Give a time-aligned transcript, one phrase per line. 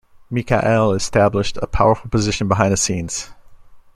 [0.31, 3.29] Mikael established a powerful position behind the scenes.